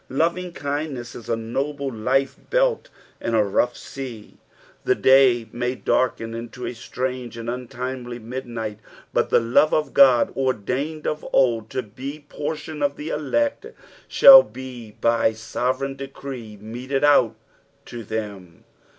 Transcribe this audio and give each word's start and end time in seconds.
Loviog 0.09 0.53
kfndness 0.53 1.15
is 1.15 1.29
a 1.29 1.35
noble 1.35 1.91
life 1.93 2.35
bett 2.49 2.89
in 3.21 3.35
it 3.35 3.39
rough 3.39 3.77
sea. 3.77 4.39
The 4.83 4.95
day 4.95 5.47
may 5.51 5.75
darken 5.75 6.33
into 6.33 6.65
a 6.65 6.71
sLiange 6.71 7.37
and 7.37 7.47
untimely 7.47 8.17
midnight, 8.17 8.79
but 9.13 9.29
the 9.29 9.39
love 9.39 9.75
of 9.75 9.95
Ood 9.95 10.35
ordained 10.35 11.05
of 11.05 11.23
uld 11.31 11.69
to 11.69 11.83
be 11.83 12.17
the 12.17 12.23
portion 12.33 12.81
of 12.81 12.95
the 12.97 13.09
elect, 13.09 13.67
shall 14.07 14.41
be 14.41 14.93
by 14.99 15.33
soTereign 15.33 15.95
decree 15.97 16.57
meted 16.59 17.03
out 17.03 17.35
to 17.85 18.03
them. 18.03 18.63